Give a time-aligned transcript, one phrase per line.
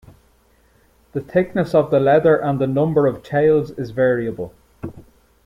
[1.11, 4.51] The thickness of the leather and the number of tails is variable.